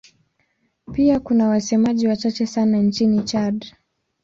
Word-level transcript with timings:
Pia 0.93 1.19
kuna 1.19 1.47
wasemaji 1.49 2.07
wachache 2.07 2.45
sana 2.45 2.77
nchini 2.77 3.23
Chad. 3.23 3.65